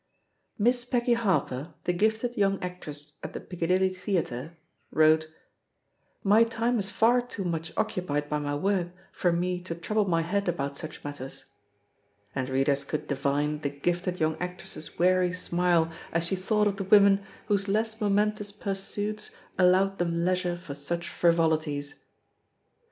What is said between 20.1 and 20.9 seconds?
leisure for